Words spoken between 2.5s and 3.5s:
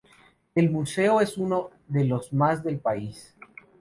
del país.